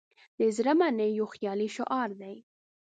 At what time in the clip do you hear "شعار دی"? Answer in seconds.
1.75-2.35